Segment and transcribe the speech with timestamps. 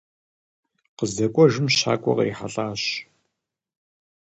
[0.97, 2.83] Къыздэкӏуэжым щакӏуэ кърихьэлӏащ.